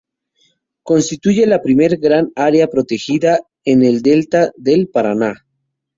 Constituye 0.81 1.45
la 1.45 1.61
primera 1.61 1.95
gran 1.95 2.31
área 2.35 2.65
protegida 2.65 3.39
en 3.65 3.83
el 3.83 4.01
delta 4.01 4.51
del 4.57 4.87
Paraná. 4.87 5.45